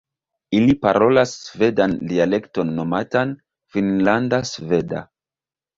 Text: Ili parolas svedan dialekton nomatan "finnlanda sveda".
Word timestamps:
Ili 0.59 0.75
parolas 0.85 1.33
svedan 1.49 1.93
dialekton 2.13 2.75
nomatan 2.81 3.39
"finnlanda 3.77 4.43
sveda". 4.55 5.09